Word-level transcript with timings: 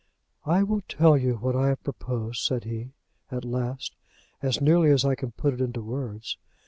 "I 0.47 0.63
will 0.63 0.81
tell 0.89 1.15
you 1.15 1.35
what 1.35 1.55
I 1.55 1.67
have 1.67 1.83
proposed," 1.83 2.41
said 2.41 2.63
he 2.63 2.93
at 3.29 3.45
last, 3.45 3.95
"as 4.41 4.59
nearly 4.59 4.89
as 4.89 5.05
I 5.05 5.13
can 5.13 5.31
put 5.33 5.53
it 5.53 5.61
into 5.61 5.83
words. 5.83 6.37